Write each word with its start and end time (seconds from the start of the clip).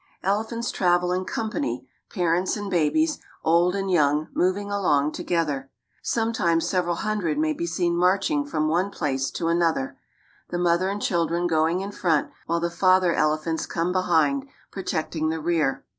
Elephants 0.23 0.71
travel 0.71 1.11
in 1.11 1.25
company, 1.25 1.87
parents 2.09 2.57
and 2.57 2.71
babies, 2.71 3.19
old 3.43 3.75
and 3.75 3.91
young, 3.91 4.29
moving 4.33 4.71
along 4.71 5.11
together. 5.11 5.69
Sometimes 6.01 6.67
several 6.67 6.95
hundred 6.95 7.37
may 7.37 7.53
be 7.53 7.67
seen 7.67 7.95
marching 7.95 8.43
from 8.43 8.67
one 8.67 8.89
place 8.89 9.29
to 9.29 9.47
another, 9.47 9.99
the 10.49 10.57
mother 10.57 10.89
and 10.89 11.03
children 11.03 11.45
going 11.45 11.81
in 11.81 11.91
front 11.91 12.31
while 12.47 12.59
the 12.59 12.71
father 12.71 13.13
elephants 13.13 13.67
come 13.67 13.91
behind, 13.91 14.47
protecting 14.71 15.29
the 15.29 15.39
rear. 15.39 15.85